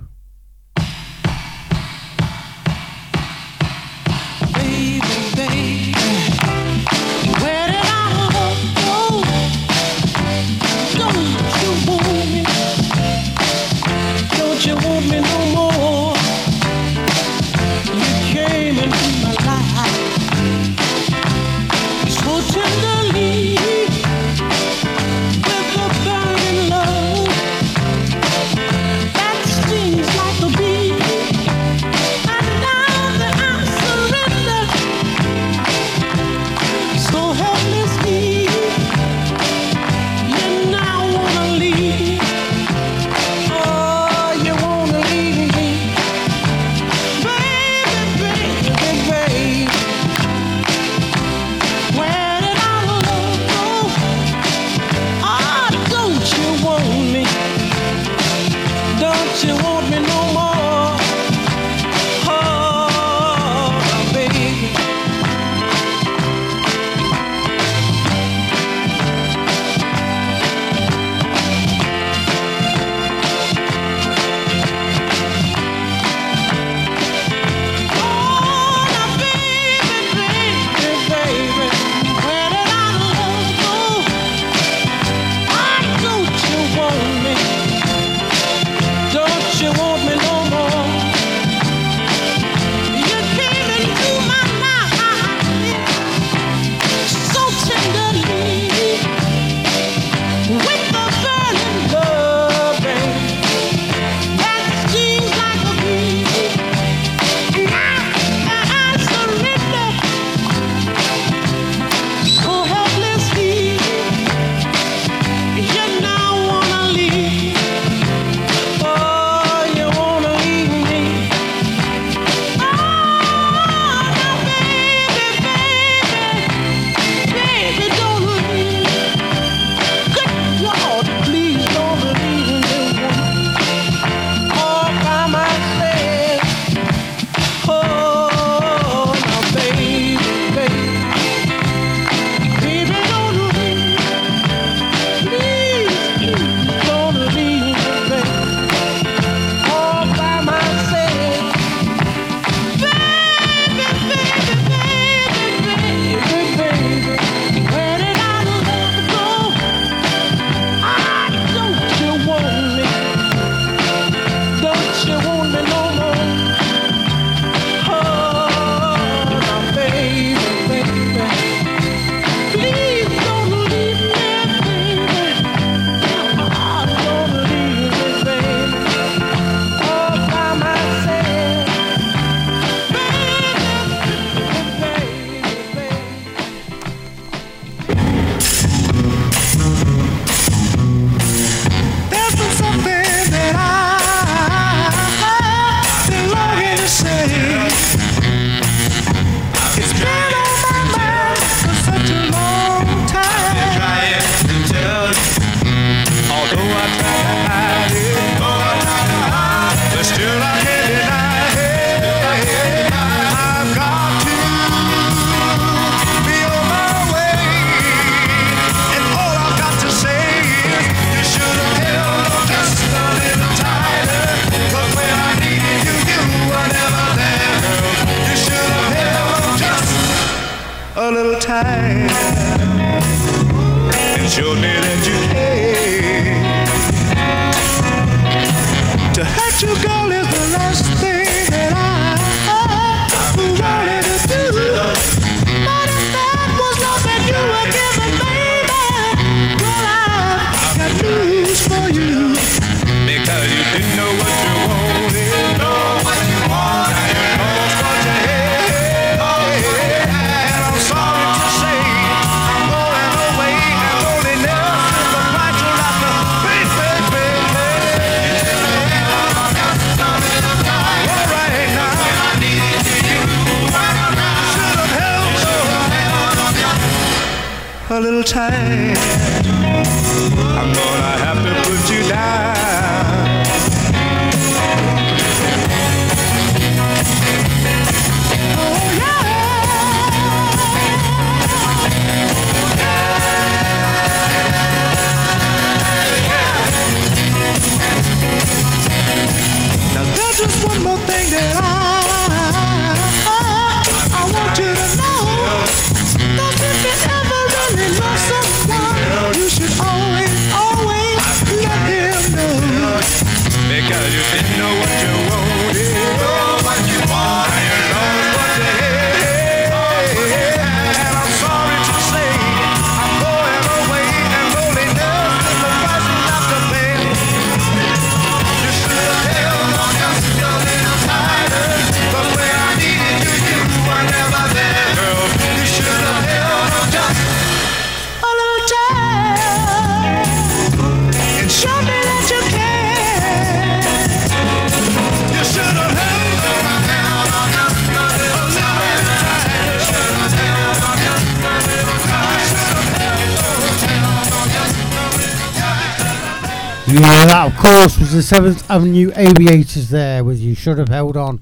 course, 357.61 357.99
was 357.99 358.13
the 358.13 358.37
7th 358.37 358.65
Avenue 358.71 359.13
Aviators 359.17 359.91
there 359.91 360.25
with 360.25 360.39
You 360.39 360.55
Should 360.55 360.79
Have 360.79 360.89
Held 360.89 361.15
On 361.15 361.39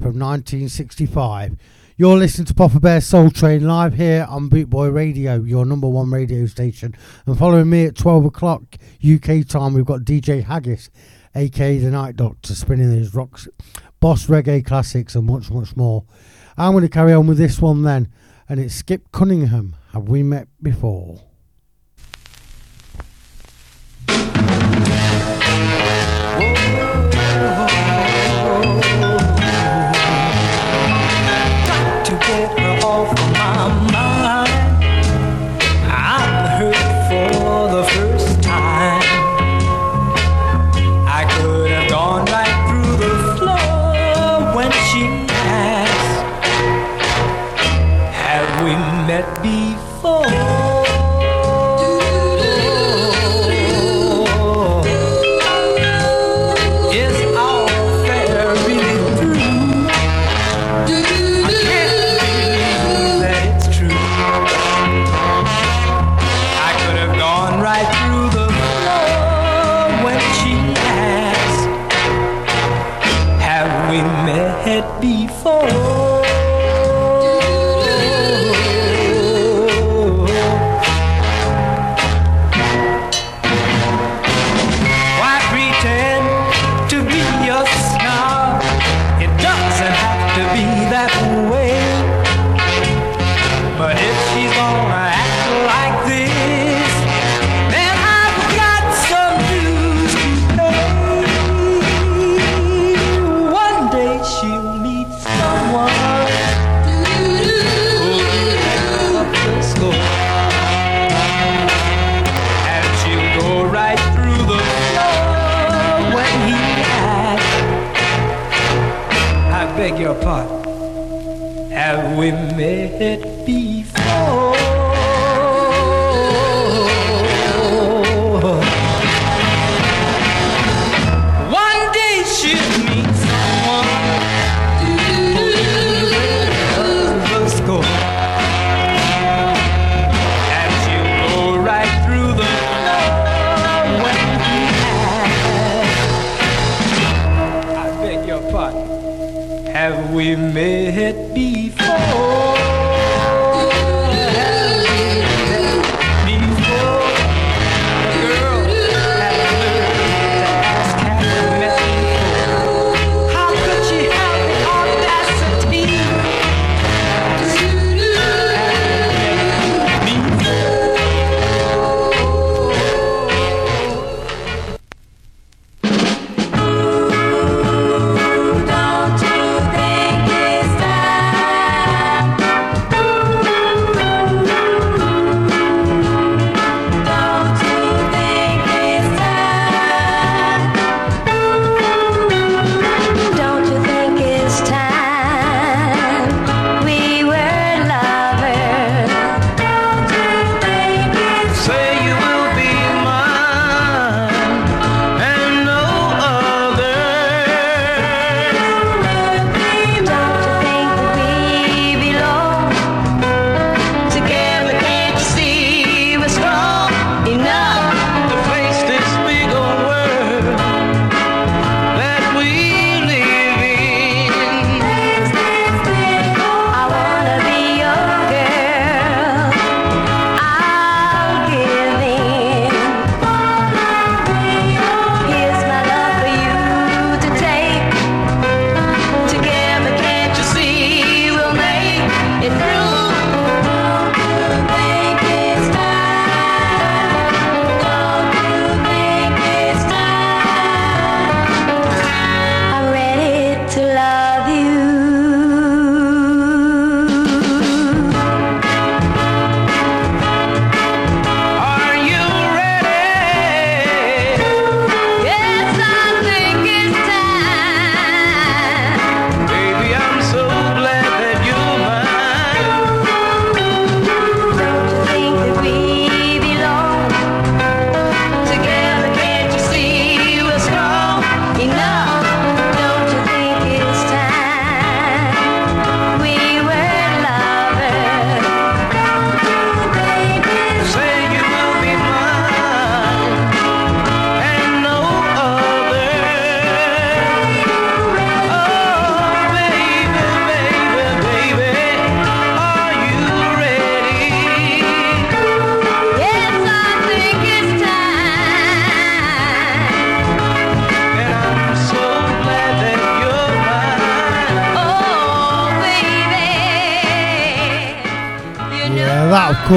from 0.00 0.18
1965. 0.18 1.56
You're 1.96 2.16
listening 2.16 2.46
to 2.46 2.54
Poppa 2.54 2.80
Bear 2.80 3.00
Soul 3.00 3.30
Train 3.30 3.64
live 3.64 3.94
here 3.94 4.26
on 4.28 4.48
Boot 4.48 4.68
Boy 4.68 4.88
Radio, 4.88 5.40
your 5.40 5.64
number 5.64 5.88
one 5.88 6.10
radio 6.10 6.46
station. 6.46 6.96
And 7.26 7.38
following 7.38 7.70
me 7.70 7.86
at 7.86 7.94
12 7.94 8.24
o'clock 8.24 8.76
UK 9.08 9.46
time, 9.46 9.74
we've 9.74 9.84
got 9.84 10.00
DJ 10.00 10.42
Haggis, 10.42 10.90
aka 11.36 11.78
The 11.78 11.90
Night 11.90 12.16
Doctor, 12.16 12.56
spinning 12.56 12.90
his 12.90 13.14
rocks, 13.14 13.46
boss 14.00 14.26
reggae 14.26 14.64
classics, 14.64 15.14
and 15.14 15.26
much, 15.26 15.48
much 15.48 15.76
more. 15.76 16.04
I'm 16.56 16.72
going 16.72 16.82
to 16.82 16.88
carry 16.88 17.12
on 17.12 17.28
with 17.28 17.38
this 17.38 17.60
one 17.60 17.82
then, 17.82 18.08
and 18.48 18.58
it's 18.58 18.74
Skip 18.74 19.12
Cunningham. 19.12 19.76
Have 19.92 20.08
we 20.08 20.24
met 20.24 20.48
before? 20.60 21.20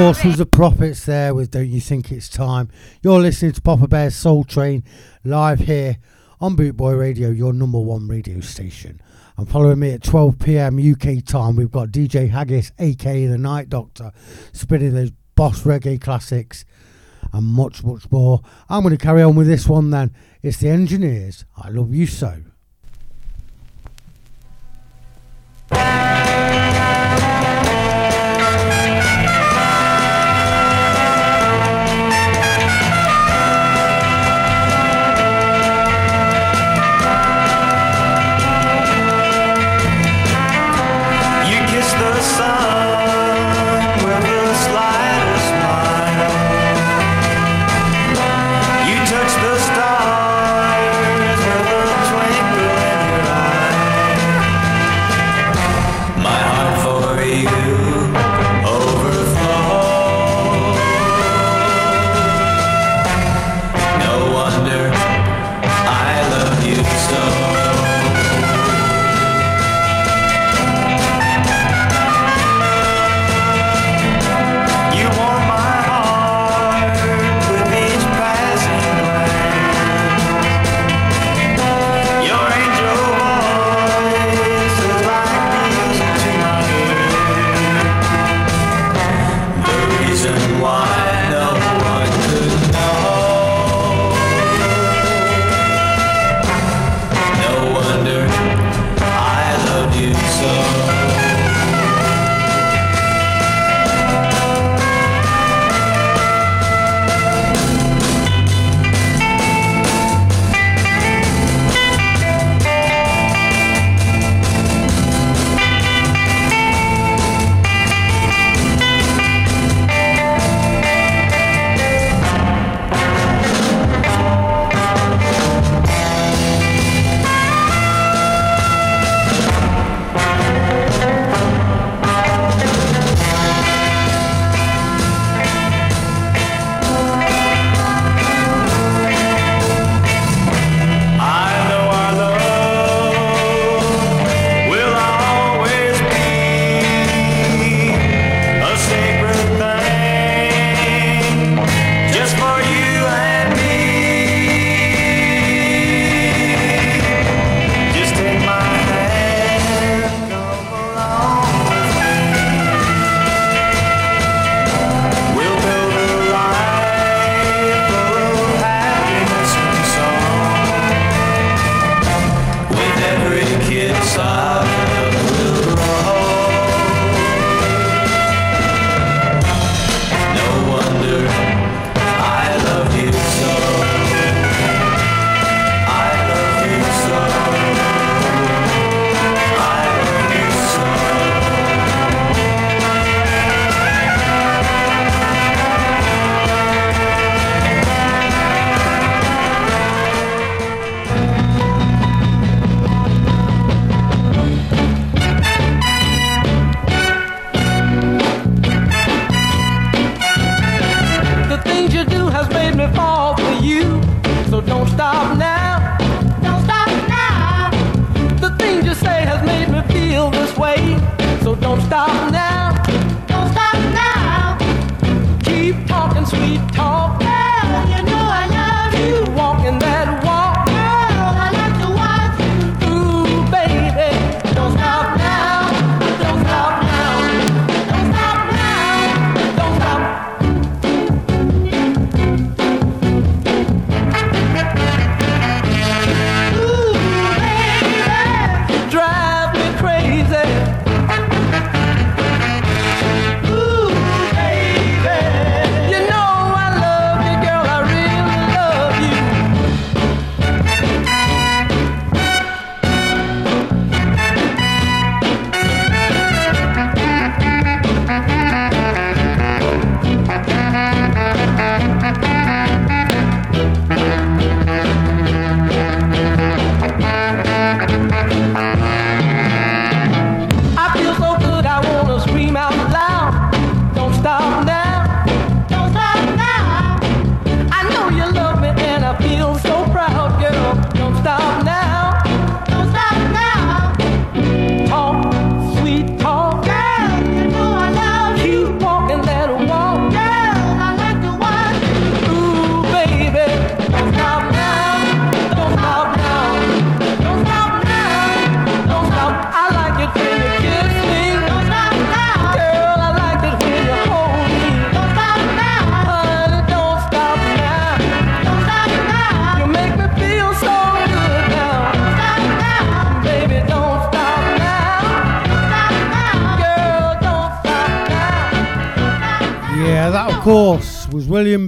Dawson's 0.06 0.38
The 0.38 0.46
Prophets 0.46 1.04
there 1.04 1.34
with 1.34 1.50
Don't 1.50 1.66
You 1.66 1.80
Think 1.80 2.12
It's 2.12 2.28
Time. 2.28 2.68
You're 3.02 3.18
listening 3.18 3.50
to 3.50 3.60
Poppa 3.60 3.88
Bear's 3.88 4.14
Soul 4.14 4.44
Train 4.44 4.84
live 5.24 5.58
here 5.58 5.96
on 6.40 6.54
Boot 6.54 6.76
Boy 6.76 6.92
Radio, 6.92 7.30
your 7.30 7.52
number 7.52 7.80
one 7.80 8.06
radio 8.06 8.38
station. 8.38 9.00
And 9.36 9.50
following 9.50 9.80
me 9.80 9.90
at 9.90 10.04
12 10.04 10.38
pm 10.38 10.78
UK 10.78 11.24
time, 11.24 11.56
we've 11.56 11.72
got 11.72 11.88
DJ 11.88 12.30
Haggis, 12.30 12.70
aka 12.78 13.26
The 13.26 13.36
Night 13.36 13.68
Doctor, 13.68 14.12
spinning 14.52 14.94
those 14.94 15.10
boss 15.34 15.64
reggae 15.64 16.00
classics 16.00 16.64
and 17.32 17.44
much, 17.44 17.82
much 17.82 18.08
more. 18.12 18.42
I'm 18.68 18.82
going 18.84 18.96
to 18.96 19.04
carry 19.04 19.24
on 19.24 19.34
with 19.34 19.48
this 19.48 19.66
one 19.66 19.90
then. 19.90 20.14
It's 20.40 20.58
The 20.58 20.68
Engineers. 20.68 21.44
I 21.56 21.70
love 21.70 21.92
you 21.92 22.06
so. 22.06 22.42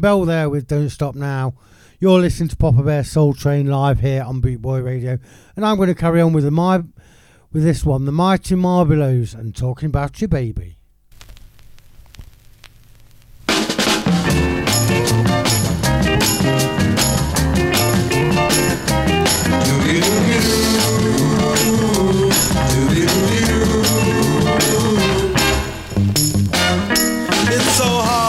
Bell 0.08 0.24
there 0.24 0.48
with 0.48 0.66
Don't 0.66 0.88
Stop 0.88 1.14
Now. 1.14 1.52
You're 1.98 2.18
listening 2.18 2.48
to 2.48 2.56
Poppa 2.56 2.82
Bear 2.82 3.04
Soul 3.04 3.34
Train 3.34 3.66
live 3.66 4.00
here 4.00 4.22
on 4.22 4.40
Boot 4.40 4.62
Boy 4.62 4.80
Radio, 4.80 5.18
and 5.54 5.66
I'm 5.66 5.76
going 5.76 5.90
to 5.90 5.94
carry 5.94 6.22
on 6.22 6.32
with 6.32 6.44
the 6.44 6.50
my 6.50 6.78
with 7.52 7.62
this 7.62 7.84
one, 7.84 8.06
the 8.06 8.10
Mighty 8.10 8.54
Marvelows, 8.54 9.34
and 9.34 9.54
talking 9.54 9.84
about 9.84 10.18
your 10.22 10.28
baby. 10.28 10.78
It's 27.50 27.76
so 27.76 27.84
hard. 27.84 28.27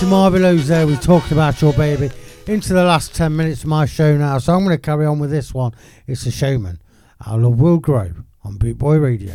to 0.00 0.06
Marvelows 0.06 0.68
there. 0.68 0.86
We 0.86 0.96
talked 0.96 1.30
about 1.30 1.60
your 1.60 1.74
baby 1.74 2.10
into 2.46 2.72
the 2.72 2.84
last 2.84 3.14
10 3.14 3.36
minutes 3.36 3.64
of 3.64 3.68
my 3.68 3.84
show 3.84 4.16
now. 4.16 4.38
So 4.38 4.54
I'm 4.54 4.64
going 4.64 4.74
to 4.74 4.80
carry 4.80 5.04
on 5.04 5.18
with 5.18 5.30
this 5.30 5.52
one. 5.52 5.72
It's 6.06 6.24
The 6.24 6.30
Showmen. 6.30 6.80
Our 7.26 7.36
love 7.36 7.60
will 7.60 7.76
grow 7.76 8.12
on 8.42 8.56
Boot 8.56 8.78
Boy 8.78 8.96
Radio. 8.96 9.34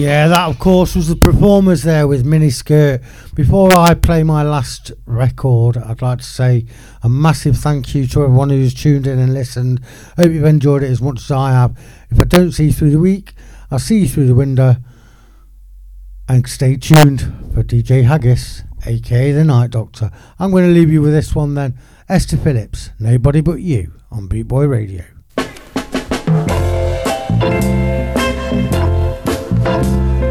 Yeah, 0.02 0.30
that 0.30 0.50
of 0.50 0.58
course 0.58 0.96
was 0.96 1.10
the 1.10 1.16
performers 1.16 1.84
there 1.84 2.08
with 2.08 2.26
Miniskirt. 2.26 3.04
Before 3.36 3.72
I 3.72 3.94
play 3.94 4.24
my 4.24 4.42
last 4.42 4.92
record, 5.06 5.78
I'd 5.78 6.02
like 6.02 6.18
to 6.18 6.24
say 6.24 6.66
a 7.04 7.08
massive 7.08 7.56
thank 7.56 7.94
you 7.94 8.08
to 8.08 8.24
everyone 8.24 8.50
who's 8.50 8.74
tuned 8.74 9.06
in 9.06 9.20
and 9.20 9.32
listened. 9.32 9.80
Hope 10.18 10.32
you've 10.32 10.44
enjoyed 10.44 10.82
it 10.82 10.90
as 10.90 11.04
much 11.04 11.20
as 11.20 11.30
I 11.30 11.52
have. 11.52 11.78
If 12.10 12.20
I 12.20 12.24
don't 12.24 12.52
see 12.52 12.66
you 12.66 12.74
through 12.74 12.90
the 12.90 13.00
week, 13.00 13.34
I'll 13.70 13.78
see 13.78 14.00
you 14.00 14.08
through 14.08 14.26
the 14.26 14.34
window. 14.34 14.78
And 16.28 16.48
stay 16.48 16.78
tuned 16.78 17.22
for 17.54 17.62
DJ 17.62 18.06
Haggis, 18.06 18.64
aka 18.88 19.32
the 19.32 19.44
Night 19.44 19.70
Doctor. 19.70 20.10
I'm 20.40 20.50
going 20.50 20.68
to 20.68 20.74
leave 20.74 20.92
you 20.92 21.04
with 21.04 21.14
this 21.14 21.36
one 21.36 21.54
then. 21.54 21.78
Esther 22.10 22.38
Phillips, 22.38 22.90
Nobody 22.98 23.42
But 23.42 23.62
You 23.62 23.94
on 24.10 24.28
Boot 24.28 24.48
Boy 24.48 24.66
Radio. 24.66 25.04
Nobody 29.72 30.31